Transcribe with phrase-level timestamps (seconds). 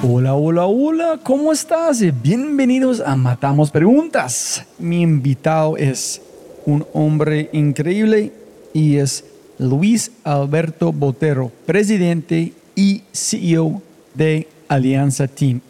[0.00, 2.00] Hola, hola, hola, ¿cómo estás?
[2.22, 4.64] Bienvenidos a Matamos Preguntas.
[4.78, 6.22] Mi invitado es
[6.66, 8.32] un hombre increíble
[8.72, 9.24] y es
[9.58, 13.82] Luis Alberto Botero, presidente y CEO
[14.14, 15.60] de Alianza Team.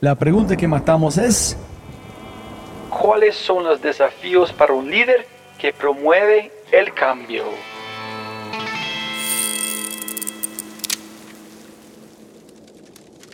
[0.00, 1.56] La pregunta que matamos es,
[2.90, 5.24] ¿cuáles son los desafíos para un líder
[5.56, 7.44] que promueve el cambio?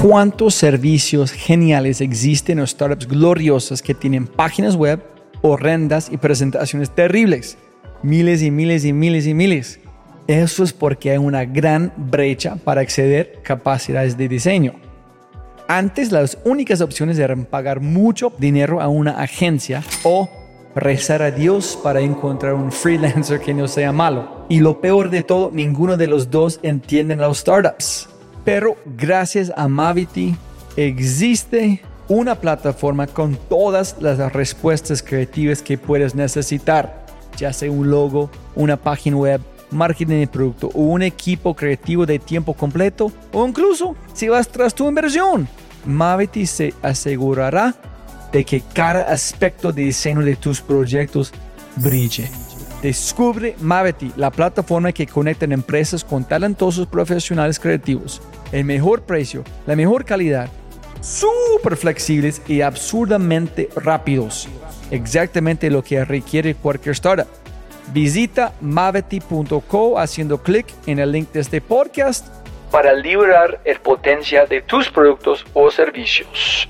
[0.00, 5.02] Cuántos servicios geniales existen en startups gloriosas que tienen páginas web
[5.42, 7.58] horrendas y presentaciones terribles.
[8.02, 9.78] Miles y miles y miles y miles.
[10.26, 14.74] Eso es porque hay una gran brecha para acceder capacidades de diseño.
[15.68, 20.30] Antes las únicas opciones eran pagar mucho dinero a una agencia o
[20.74, 24.46] rezar a Dios para encontrar un freelancer que no sea malo.
[24.48, 28.08] Y lo peor de todo, ninguno de los dos entienden los startups.
[28.44, 30.36] Pero gracias a Mavity
[30.76, 38.30] existe una plataforma con todas las respuestas creativas que puedes necesitar, ya sea un logo,
[38.56, 39.40] una página web,
[39.70, 44.74] marketing de producto o un equipo creativo de tiempo completo o incluso si vas tras
[44.74, 45.48] tu inversión.
[45.86, 47.74] Mavity se asegurará
[48.32, 51.32] de que cada aspecto de diseño de tus proyectos
[51.76, 52.28] brille.
[52.82, 58.22] Descubre Mavity, la plataforma que conecta empresas con talentosos profesionales creativos.
[58.52, 60.48] El mejor precio, la mejor calidad,
[61.02, 64.48] súper flexibles y absurdamente rápidos.
[64.90, 67.28] Exactamente lo que requiere cualquier startup.
[67.92, 72.28] Visita mavity.co haciendo clic en el link de este podcast
[72.70, 76.68] para liberar el potencial de tus productos o servicios.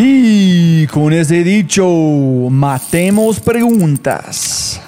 [0.00, 1.84] Y con ese dicho,
[2.50, 4.80] matemos preguntas.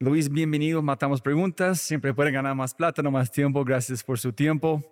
[0.00, 0.82] Luis, bienvenido.
[0.82, 1.80] Matamos preguntas.
[1.80, 3.64] Siempre puede ganar más plata, no más tiempo.
[3.64, 4.82] Gracias por su tiempo.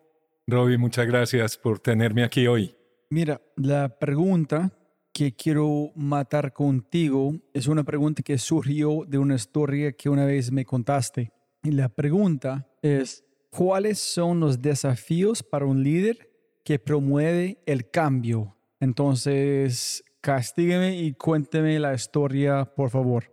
[0.47, 2.75] Robbie, muchas gracias por tenerme aquí hoy.
[3.11, 4.73] Mira, la pregunta
[5.13, 10.51] que quiero matar contigo es una pregunta que surgió de una historia que una vez
[10.51, 11.31] me contaste.
[11.63, 16.32] Y la pregunta es, ¿cuáles son los desafíos para un líder
[16.65, 18.57] que promueve el cambio.
[18.81, 23.33] Entonces, castígueme y cuénteme la historia, por favor.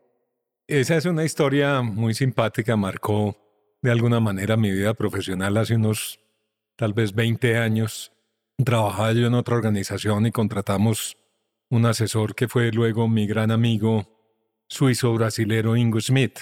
[0.68, 3.36] Esa es una historia muy simpática, marcó
[3.82, 6.20] de alguna manera mi vida profesional hace unos
[6.76, 8.12] tal vez 20 años.
[8.64, 11.18] Trabajaba yo en otra organización y contratamos
[11.70, 14.08] un asesor que fue luego mi gran amigo
[14.68, 16.40] suizo-brasilero Ingo Smith.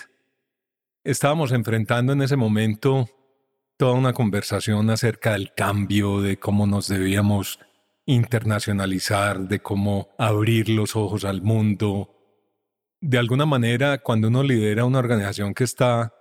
[1.03, 3.09] Estábamos enfrentando en ese momento
[3.77, 7.59] toda una conversación acerca del cambio, de cómo nos debíamos
[8.05, 12.16] internacionalizar, de cómo abrir los ojos al mundo.
[12.99, 16.13] De alguna manera, cuando uno lidera una organización que está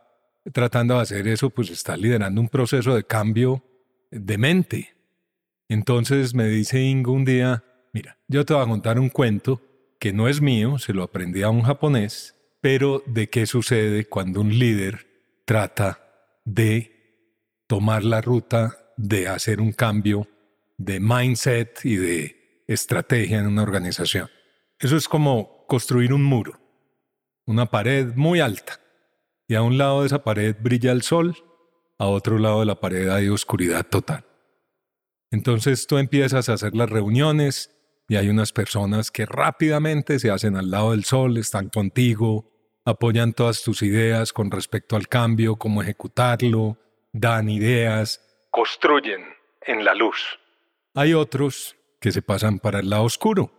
[0.53, 3.65] tratando de hacer eso, pues está liderando un proceso de cambio
[4.11, 4.95] de mente.
[5.69, 9.63] Entonces me dice Ingo un día, mira, yo te voy a contar un cuento
[9.99, 14.43] que no es mío, se lo aprendí a un japonés, pero de qué sucede cuando
[14.43, 15.07] un líder
[15.45, 16.01] trata
[16.45, 16.96] de
[17.67, 20.29] tomar la ruta de hacer un cambio
[20.79, 24.31] de mindset y de estrategia en una organización.
[24.79, 26.61] Eso es como construir un muro,
[27.47, 28.81] una pared muy alta,
[29.49, 31.37] y a un lado de esa pared brilla el sol,
[31.99, 34.25] a otro lado de la pared hay oscuridad total.
[35.31, 37.71] Entonces tú empiezas a hacer las reuniones
[38.09, 42.53] y hay unas personas que rápidamente se hacen al lado del sol, están contigo,
[42.85, 46.79] apoyan todas tus ideas con respecto al cambio, cómo ejecutarlo,
[47.19, 48.21] dan ideas,
[48.51, 49.23] construyen
[49.63, 50.39] en la luz.
[50.95, 53.53] Hay otros que se pasan para el lado oscuro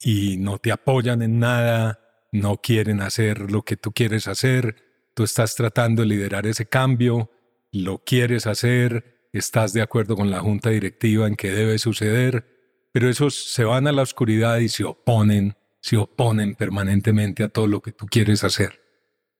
[0.00, 2.00] y no te apoyan en nada,
[2.32, 4.76] no quieren hacer lo que tú quieres hacer,
[5.14, 7.30] tú estás tratando de liderar ese cambio,
[7.72, 13.10] lo quieres hacer, estás de acuerdo con la junta directiva en que debe suceder, pero
[13.10, 17.82] esos se van a la oscuridad y se oponen, se oponen permanentemente a todo lo
[17.82, 18.80] que tú quieres hacer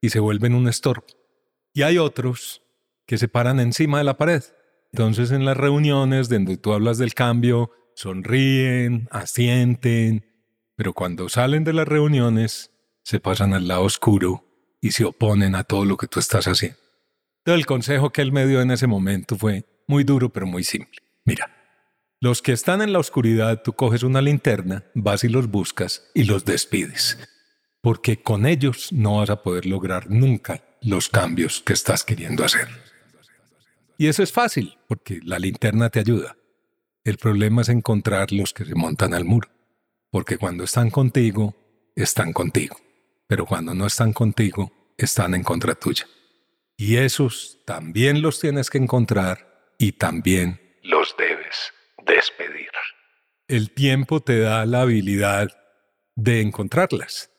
[0.00, 1.06] y se vuelven un estorbo.
[1.72, 2.62] Y hay otros
[3.06, 4.42] que se paran encima de la pared.
[4.92, 10.24] Entonces en las reuniones donde tú hablas del cambio, sonríen, asienten,
[10.76, 12.70] pero cuando salen de las reuniones
[13.02, 14.44] se pasan al lado oscuro
[14.80, 16.78] y se oponen a todo lo que tú estás haciendo.
[17.38, 20.64] Entonces el consejo que él me dio en ese momento fue muy duro pero muy
[20.64, 21.00] simple.
[21.24, 21.50] Mira,
[22.20, 26.24] los que están en la oscuridad, tú coges una linterna, vas y los buscas y
[26.24, 27.18] los despides,
[27.80, 32.68] porque con ellos no vas a poder lograr nunca los cambios que estás queriendo hacer.
[33.98, 36.36] Y eso es fácil, porque la linterna te ayuda.
[37.04, 39.48] El problema es encontrar los que se montan al muro,
[40.10, 41.54] porque cuando están contigo,
[41.94, 42.76] están contigo,
[43.26, 46.06] pero cuando no están contigo, están en contra tuya.
[46.76, 51.72] Y esos también los tienes que encontrar y también los debes
[52.06, 52.70] despedir.
[53.48, 55.48] El tiempo te da la habilidad
[56.16, 57.30] de encontrarlas,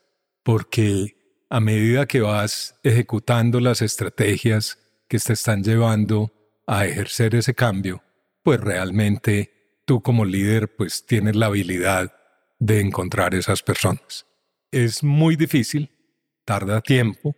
[0.43, 1.17] porque
[1.49, 6.31] a medida que vas ejecutando las estrategias que te están llevando
[6.67, 8.03] a ejercer ese cambio,
[8.43, 12.13] pues realmente tú como líder pues tienes la habilidad
[12.59, 14.25] de encontrar esas personas.
[14.71, 15.89] Es muy difícil,
[16.43, 17.35] tarda tiempo,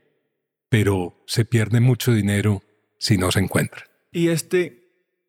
[0.68, 2.64] pero se pierde mucho dinero
[2.98, 3.86] si no se encuentra.
[4.12, 4.80] Y este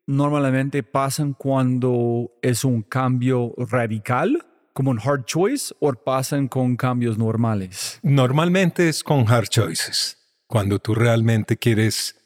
[0.07, 7.17] normalmente pasa cuando es un cambio radical, como un hard choice, o pasan con cambios
[7.17, 7.99] normales.
[8.01, 12.20] Normalmente es con hard choices, cuando tú realmente quieres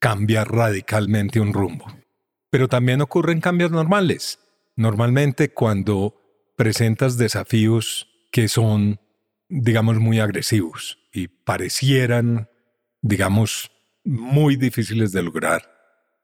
[0.00, 1.86] cambiar radicalmente un rumbo.
[2.50, 4.40] Pero también ocurren cambios normales.
[4.74, 6.20] Normalmente cuando
[6.56, 8.98] presentas desafíos que son,
[9.48, 12.48] digamos, muy agresivos y parecieran,
[13.02, 13.70] digamos,
[14.04, 15.70] muy difíciles de lograr.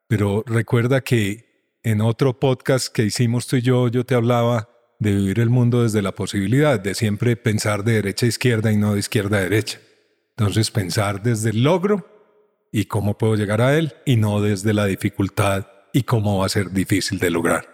[0.09, 5.15] Pero recuerda que en otro podcast que hicimos tú y yo, yo te hablaba de
[5.15, 8.95] vivir el mundo desde la posibilidad, de siempre pensar de derecha a izquierda y no
[8.95, 9.79] de izquierda a derecha.
[10.37, 12.16] Entonces pensar desde el logro
[12.73, 16.51] y cómo puedo llegar a él y no desde la dificultad y cómo va a
[16.51, 17.69] ser difícil de lograr.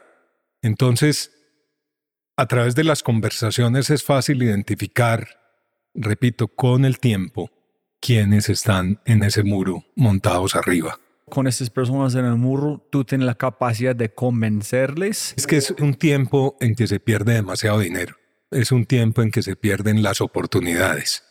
[0.62, 1.32] Entonces,
[2.36, 5.26] a través de las conversaciones es fácil identificar,
[5.94, 7.50] repito, con el tiempo,
[8.00, 10.98] quiénes están en ese muro montados arriba.
[11.28, 15.34] Con estas personas en el muro, tú tienes la capacidad de convencerles.
[15.36, 18.16] Es que es un tiempo en que se pierde demasiado dinero.
[18.50, 21.24] Es un tiempo en que se pierden las oportunidades.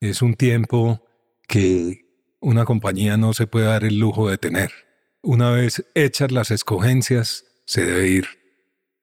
[0.00, 1.04] Es un tiempo
[1.48, 2.09] que
[2.40, 4.72] una compañía no se puede dar el lujo de tener.
[5.22, 8.26] Una vez hechas las escogencias, se debe ir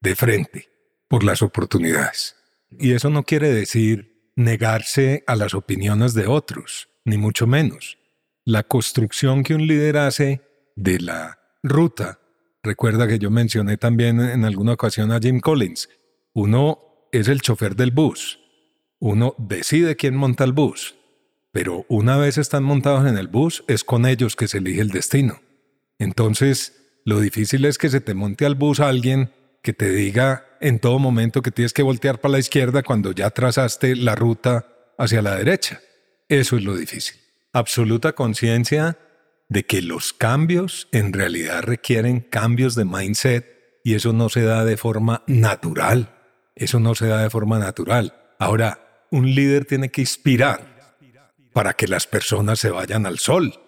[0.01, 0.69] de frente
[1.07, 2.35] por las oportunidades.
[2.71, 7.97] Y eso no quiere decir negarse a las opiniones de otros, ni mucho menos.
[8.43, 10.41] La construcción que un líder hace
[10.75, 12.19] de la ruta,
[12.63, 15.89] recuerda que yo mencioné también en alguna ocasión a Jim Collins,
[16.33, 18.39] uno es el chofer del bus,
[18.99, 20.96] uno decide quién monta el bus,
[21.51, 24.89] pero una vez están montados en el bus, es con ellos que se elige el
[24.89, 25.41] destino.
[25.99, 29.31] Entonces, lo difícil es que se te monte al bus alguien
[29.63, 33.29] que te diga en todo momento que tienes que voltear para la izquierda cuando ya
[33.29, 34.67] trazaste la ruta
[34.97, 35.81] hacia la derecha.
[36.29, 37.17] Eso es lo difícil.
[37.53, 38.97] Absoluta conciencia
[39.49, 44.65] de que los cambios en realidad requieren cambios de mindset y eso no se da
[44.65, 46.13] de forma natural.
[46.55, 48.13] Eso no se da de forma natural.
[48.39, 50.76] Ahora, un líder tiene que inspirar
[51.57, 53.59] para que las personas se vayan al sol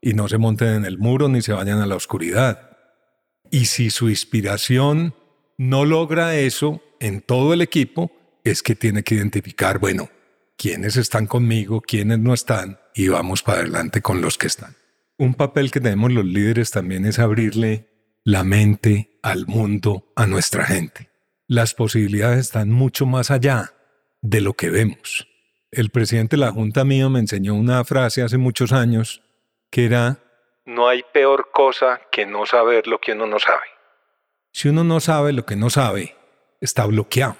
[0.00, 2.70] y no se monten en el muro ni se vayan a la oscuridad.
[3.50, 5.16] Y si su inspiración
[5.58, 8.12] no logra eso en todo el equipo,
[8.44, 10.08] es que tiene que identificar, bueno,
[10.56, 14.76] quiénes están conmigo, quiénes no están, y vamos para adelante con los que están.
[15.18, 17.88] Un papel que tenemos los líderes también es abrirle
[18.22, 21.10] la mente al mundo, a nuestra gente.
[21.48, 23.74] Las posibilidades están mucho más allá
[24.20, 25.26] de lo que vemos.
[25.72, 29.22] El presidente de la Junta mío me enseñó una frase hace muchos años
[29.70, 30.18] que era,
[30.66, 33.64] no hay peor cosa que no saber lo que uno no sabe.
[34.52, 36.14] Si uno no sabe lo que no sabe,
[36.60, 37.38] está bloqueado.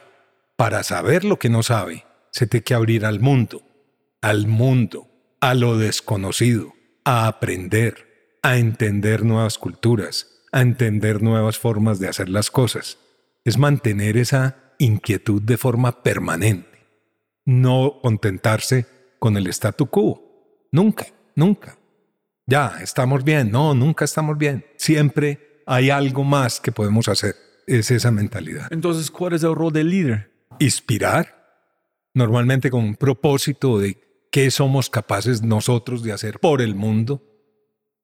[0.57, 3.61] Para saber lo que no sabe, se tiene que abrir al mundo,
[4.23, 5.09] al mundo,
[5.43, 6.73] a lo desconocido,
[7.05, 12.99] a aprender, a entender nuevas culturas, a entender nuevas formas de hacer las cosas.
[13.45, 16.72] Es mantener esa inquietud de forma permanente
[17.45, 18.87] no contentarse
[19.19, 20.69] con el statu quo.
[20.73, 21.79] Nunca, nunca.
[22.47, 23.51] Ya, estamos bien.
[23.51, 24.65] No, nunca estamos bien.
[24.77, 27.35] Siempre hay algo más que podemos hacer.
[27.67, 28.67] Es esa mentalidad.
[28.71, 30.33] Entonces, ¿cuál es el rol del líder?
[30.59, 31.69] Inspirar,
[32.15, 37.29] normalmente con un propósito de qué somos capaces nosotros de hacer por el mundo.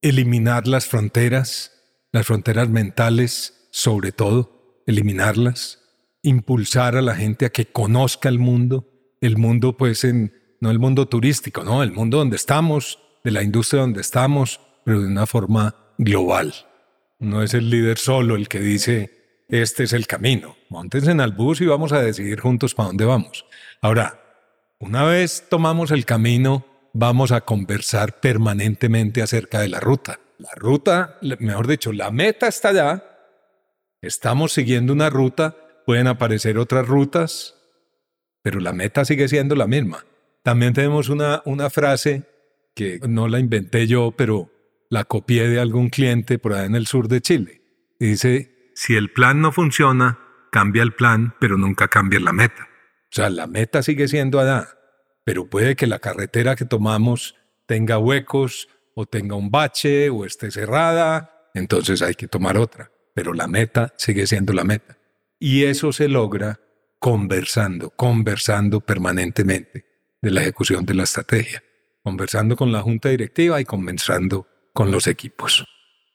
[0.01, 1.73] eliminar las fronteras,
[2.13, 5.81] las fronteras mentales sobre todo, eliminarlas,
[6.23, 10.79] impulsar a la gente a que conozca el mundo, el mundo pues en, no el
[10.79, 15.27] mundo turístico, no, el mundo donde estamos, de la industria donde estamos, pero de una
[15.27, 16.55] forma global.
[17.19, 21.33] No es el líder solo el que dice, este es el camino, montense en el
[21.33, 23.45] bus y vamos a decidir juntos para dónde vamos.
[23.81, 24.21] Ahora,
[24.79, 30.21] una vez tomamos el camino, vamos a conversar permanentemente acerca de la ruta.
[30.39, 33.05] La ruta, mejor dicho, la meta está allá,
[34.01, 37.58] estamos siguiendo una ruta, pueden aparecer otras rutas,
[38.43, 40.05] pero la meta sigue siendo la misma.
[40.43, 42.25] También tenemos una, una frase
[42.75, 44.51] que no la inventé yo, pero
[44.91, 47.63] la copié de algún cliente por allá en el sur de Chile.
[47.99, 50.19] dice, si el plan no funciona,
[50.51, 52.69] cambia el plan, pero nunca cambia la meta.
[53.11, 54.69] O sea, la meta sigue siendo allá,
[55.25, 57.35] pero puede que la carretera que tomamos
[57.67, 62.91] tenga huecos o tenga un bache o esté cerrada, entonces hay que tomar otra.
[63.15, 64.97] Pero la meta sigue siendo la meta.
[65.39, 66.61] Y eso se logra
[66.99, 69.85] conversando, conversando permanentemente
[70.21, 71.63] de la ejecución de la estrategia,
[72.03, 75.65] conversando con la junta directiva y conversando con los equipos.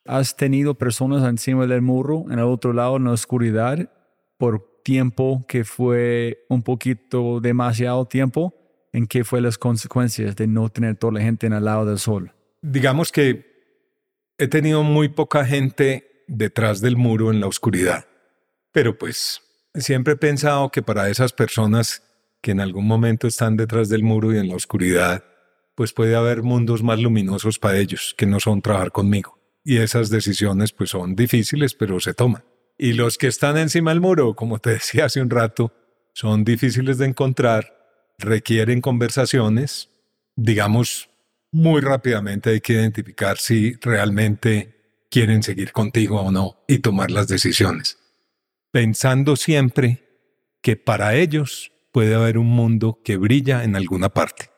[0.05, 3.89] ¿Has tenido personas encima del muro, en el otro lado, en la oscuridad,
[4.37, 8.53] por tiempo que fue un poquito demasiado tiempo?
[8.91, 11.97] ¿En qué fue las consecuencias de no tener toda la gente en el lado del
[11.97, 12.31] sol?
[12.61, 13.45] Digamos que
[14.37, 18.05] he tenido muy poca gente detrás del muro en la oscuridad,
[18.71, 19.41] pero pues
[19.75, 22.03] siempre he pensado que para esas personas
[22.41, 25.23] que en algún momento están detrás del muro y en la oscuridad,
[25.75, 29.39] pues puede haber mundos más luminosos para ellos, que no son trabajar conmigo.
[29.63, 32.43] Y esas decisiones pues son difíciles, pero se toman.
[32.77, 35.71] Y los que están encima del muro, como te decía hace un rato,
[36.13, 37.73] son difíciles de encontrar,
[38.19, 39.89] requieren conversaciones,
[40.35, 41.09] digamos,
[41.51, 47.27] muy rápidamente hay que identificar si realmente quieren seguir contigo o no y tomar las
[47.27, 47.99] decisiones,
[48.73, 50.03] pensando siempre
[50.63, 54.49] que para ellos puede haber un mundo que brilla en alguna parte,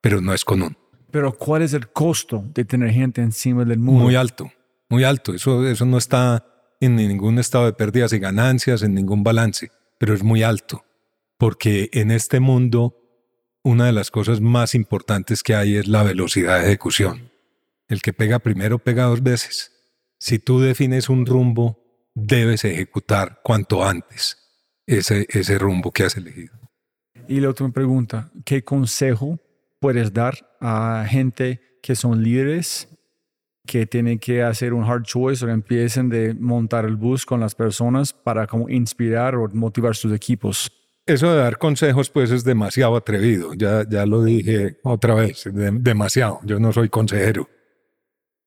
[0.00, 0.78] pero no es común.
[1.10, 4.04] Pero ¿cuál es el costo de tener gente encima del muro?
[4.04, 4.50] Muy alto,
[4.88, 5.34] muy alto.
[5.34, 6.46] Eso, eso no está
[6.80, 10.86] en ningún estado de pérdidas y ganancias, en ningún balance, pero es muy alto.
[11.36, 12.96] Porque en este mundo,
[13.62, 17.30] una de las cosas más importantes que hay es la velocidad de ejecución.
[17.86, 19.72] El que pega primero pega dos veces.
[20.18, 21.87] Si tú defines un rumbo,
[22.26, 24.36] debes ejecutar cuanto antes
[24.86, 26.54] ese, ese rumbo que has elegido.
[27.28, 29.38] Y la otra pregunta, ¿qué consejo
[29.80, 32.88] puedes dar a gente que son líderes
[33.66, 37.54] que tienen que hacer un hard choice o empiecen de montar el bus con las
[37.54, 40.72] personas para como inspirar o motivar sus equipos?
[41.04, 46.40] Eso de dar consejos pues es demasiado atrevido, ya, ya lo dije otra vez, demasiado,
[46.44, 47.48] yo no soy consejero.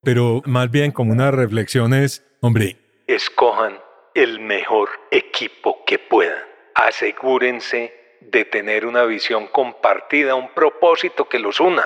[0.04, 2.81] Pero más bien como una reflexión es, hombre,
[3.16, 3.78] escojan
[4.14, 6.44] el mejor equipo que puedan,
[6.76, 11.84] asegúrense de tener una visión compartida, un propósito que los una.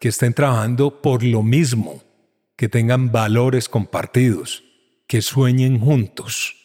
[0.00, 2.02] Que estén trabajando por lo mismo,
[2.56, 4.64] que tengan valores compartidos,
[5.06, 6.56] que sueñen juntos.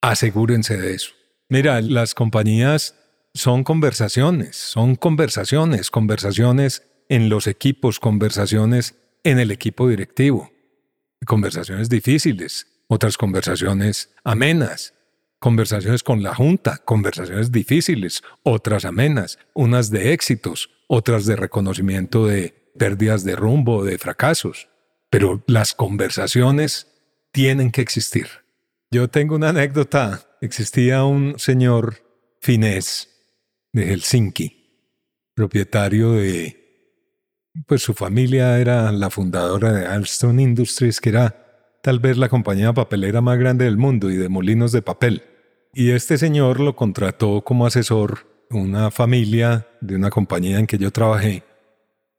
[0.00, 1.12] Asegúrense de eso.
[1.48, 2.94] Mira, las compañías
[3.34, 10.52] son conversaciones, son conversaciones, conversaciones en los equipos, conversaciones en el equipo directivo,
[11.26, 14.94] conversaciones difíciles, otras conversaciones amenas,
[15.38, 22.72] conversaciones con la Junta, conversaciones difíciles, otras amenas, unas de éxitos, otras de reconocimiento de
[22.76, 24.68] pérdidas de rumbo, de fracasos.
[25.08, 26.88] Pero las conversaciones
[27.30, 28.26] tienen que existir.
[28.90, 30.26] Yo tengo una anécdota.
[30.40, 32.02] Existía un señor
[32.40, 33.08] finés
[33.72, 34.90] de Helsinki,
[35.34, 36.56] propietario de...
[37.68, 41.49] Pues su familia era la fundadora de Alstom Industries, que era
[41.82, 45.22] tal vez la compañía papelera más grande del mundo y de molinos de papel.
[45.72, 50.90] Y este señor lo contrató como asesor una familia de una compañía en que yo
[50.90, 51.44] trabajé.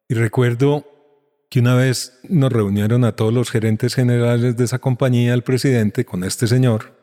[0.08, 0.86] Y recuerdo
[1.50, 6.06] que una vez nos reunieron a todos los gerentes generales de esa compañía, el presidente,
[6.06, 6.98] con este señor.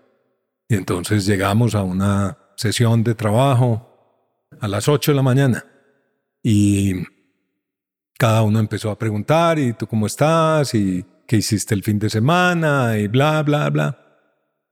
[0.69, 3.85] Y entonces llegamos a una sesión de trabajo
[4.61, 5.67] a las 8 de la mañana.
[6.43, 6.95] Y
[8.19, 10.75] cada uno empezó a preguntar, ¿y tú cómo estás?
[10.75, 12.99] ¿Y qué hiciste el fin de semana?
[12.99, 14.05] Y bla, bla, bla.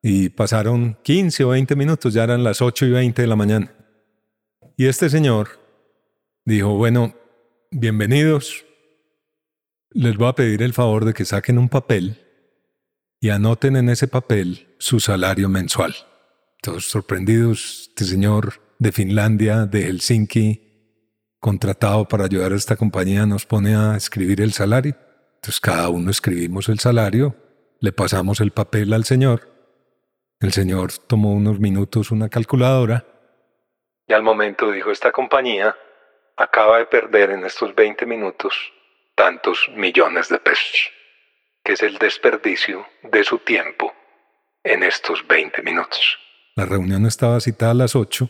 [0.02, 3.72] Y pasaron 15 o 20 minutos, ya eran las 8 y 20 de la mañana.
[4.76, 5.60] Y este señor
[6.44, 7.14] dijo, bueno,
[7.70, 8.64] bienvenidos,
[9.90, 12.22] les voy a pedir el favor de que saquen un papel
[13.20, 15.94] y anoten en ese papel su salario mensual.
[16.62, 20.62] Todos sorprendidos, este señor de Finlandia, de Helsinki,
[21.38, 24.96] contratado para ayudar a esta compañía, nos pone a escribir el salario.
[25.46, 27.36] Entonces cada uno escribimos el salario,
[27.78, 29.48] le pasamos el papel al señor,
[30.40, 33.06] el señor tomó unos minutos una calculadora
[34.08, 35.76] y al momento dijo, esta compañía
[36.36, 38.54] acaba de perder en estos 20 minutos
[39.14, 40.90] tantos millones de pesos,
[41.62, 43.94] que es el desperdicio de su tiempo
[44.64, 46.18] en estos 20 minutos.
[46.56, 48.28] La reunión estaba citada a las 8,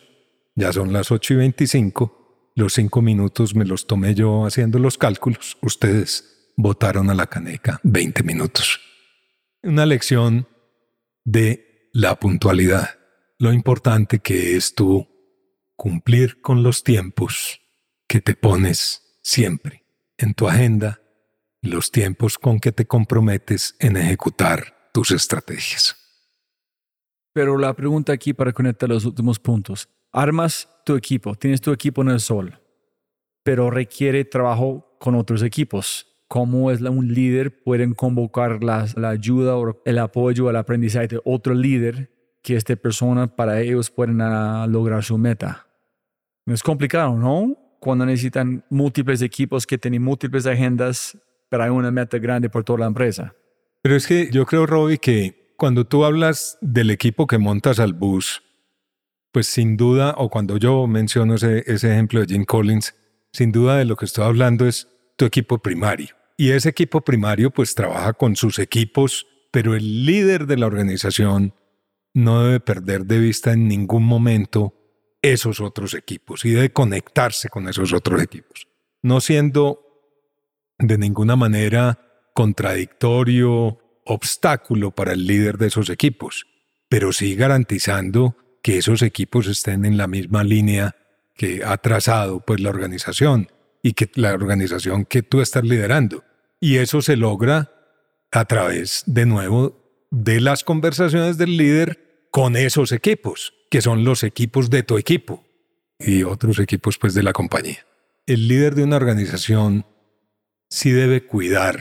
[0.55, 4.99] ya son las 8 y 25, los 5 minutos me los tomé yo haciendo los
[4.99, 8.81] cálculos, ustedes votaron a la caneca 20 minutos.
[9.63, 10.49] Una lección
[11.25, 12.99] de la puntualidad,
[13.39, 15.09] lo importante que es tú
[15.77, 17.61] cumplir con los tiempos
[18.09, 19.85] que te pones siempre
[20.17, 21.03] en tu agenda,
[21.61, 25.97] los tiempos con que te comprometes en ejecutar tus estrategias.
[27.35, 29.91] Pero la pregunta aquí para conectar los últimos puntos.
[30.13, 32.59] Armas tu equipo, tienes tu equipo en el sol,
[33.43, 39.81] pero requiere trabajo con otros equipos cómo es un líder pueden convocar la, ayuda o
[39.85, 42.11] el apoyo al aprendizaje de otro líder
[42.43, 45.67] que esta persona para ellos pueden ah, lograr su meta.
[46.47, 47.57] Es complicado, ¿no?
[47.81, 51.19] Cuando necesitan múltiples equipos que tienen múltiples agendas,
[51.49, 53.35] pero hay una meta grande por toda la empresa.
[53.83, 57.95] Pero es que yo creo, Robbie, que cuando tú hablas del equipo que montas al
[57.95, 58.43] bus,
[59.33, 62.95] pues sin duda, o cuando yo menciono ese ejemplo de Jim Collins,
[63.33, 66.15] sin duda de lo que estoy hablando es tu equipo primario.
[66.37, 71.55] Y ese equipo primario pues trabaja con sus equipos, pero el líder de la organización
[72.13, 74.75] no debe perder de vista en ningún momento
[75.23, 78.69] esos otros equipos y debe conectarse con esos otros equipos,
[79.03, 79.81] no siendo
[80.79, 86.47] de ninguna manera contradictorio, obstáculo para el líder de esos equipos,
[86.89, 90.97] pero sí garantizando que esos equipos estén en la misma línea
[91.35, 93.49] que ha trazado pues la organización
[93.87, 96.25] y que la organización que tú estás liderando.
[96.59, 97.71] Y eso se logra
[98.33, 104.25] a través, de nuevo, de las conversaciones del líder con esos equipos, que son los
[104.25, 105.45] equipos de tu equipo
[106.01, 107.87] y otros equipos pues de la compañía.
[108.27, 109.87] El líder de una organización
[110.69, 111.81] sí debe cuidar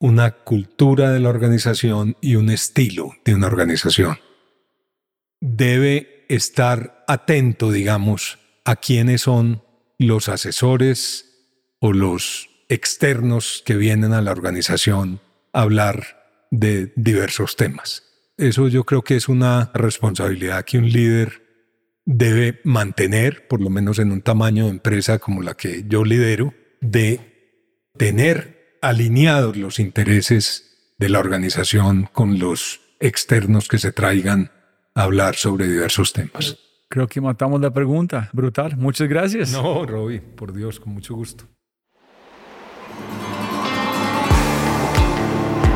[0.00, 4.18] una cultura de la organización y un estilo de una organización.
[5.40, 9.62] Debe estar atento, digamos, a quiénes son
[10.02, 11.32] los asesores
[11.80, 15.20] o los externos que vienen a la organización
[15.52, 18.04] a hablar de diversos temas.
[18.36, 21.42] Eso yo creo que es una responsabilidad que un líder
[22.04, 26.54] debe mantener, por lo menos en un tamaño de empresa como la que yo lidero,
[26.80, 34.50] de tener alineados los intereses de la organización con los externos que se traigan
[34.94, 36.58] a hablar sobre diversos temas.
[36.92, 38.28] Creo que matamos la pregunta.
[38.34, 38.76] Brutal.
[38.76, 39.50] Muchas gracias.
[39.50, 41.44] No, Roby, por Dios, con mucho gusto.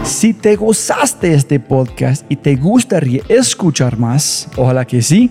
[0.05, 5.31] Si te gozaste este podcast y te gustaría escuchar más, ojalá que sí,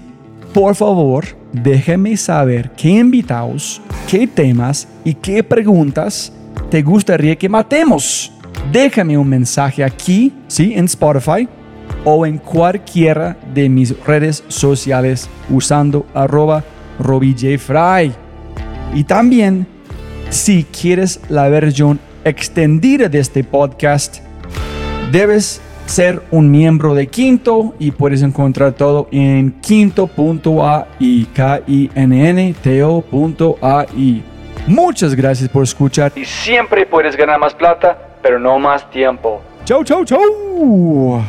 [0.55, 6.33] por favor, déjame saber qué invitados, qué temas y qué preguntas
[6.71, 8.31] te gustaría que matemos.
[8.71, 11.47] Déjame un mensaje aquí, sí, en Spotify
[12.03, 16.63] o en cualquiera de mis redes sociales usando arroba
[16.99, 18.13] robijfry.
[18.93, 19.67] Y también,
[20.29, 24.19] si quieres la versión extendida de este podcast,
[25.11, 32.29] debes ser un miembro de Quinto y puedes encontrar todo en quinto.ai, k i n
[32.29, 34.23] n t -O
[34.67, 39.41] Muchas gracias por escuchar y siempre puedes ganar más plata, pero no más tiempo.
[39.63, 41.23] Chau, chau, chau.